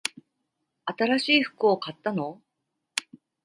[0.97, 2.41] 新しい服を買ったの？